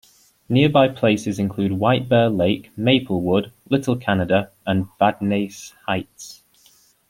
Nearby 0.49 0.87
places 0.87 1.37
include 1.37 1.73
White 1.73 2.09
Bear 2.09 2.27
Lake, 2.27 2.71
Maplewood, 2.75 3.51
Little 3.69 3.95
Canada, 3.95 4.49
and 4.65 4.87
Vadnais 4.99 5.73
Heights. 5.85 6.41